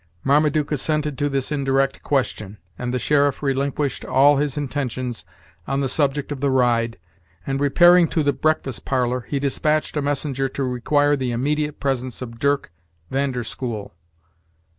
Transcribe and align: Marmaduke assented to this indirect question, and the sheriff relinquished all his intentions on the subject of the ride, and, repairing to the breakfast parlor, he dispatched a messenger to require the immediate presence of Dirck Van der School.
Marmaduke 0.23 0.71
assented 0.71 1.15
to 1.19 1.29
this 1.29 1.51
indirect 1.51 2.01
question, 2.01 2.57
and 2.75 2.91
the 2.91 2.97
sheriff 2.97 3.43
relinquished 3.43 4.03
all 4.03 4.37
his 4.37 4.57
intentions 4.57 5.25
on 5.67 5.81
the 5.81 5.87
subject 5.87 6.31
of 6.31 6.41
the 6.41 6.49
ride, 6.49 6.97
and, 7.45 7.59
repairing 7.59 8.07
to 8.07 8.23
the 8.23 8.33
breakfast 8.33 8.83
parlor, 8.83 9.21
he 9.29 9.37
dispatched 9.37 9.95
a 9.95 10.01
messenger 10.01 10.49
to 10.49 10.63
require 10.63 11.15
the 11.15 11.29
immediate 11.29 11.79
presence 11.79 12.19
of 12.19 12.39
Dirck 12.39 12.71
Van 13.11 13.31
der 13.31 13.43
School. 13.43 13.93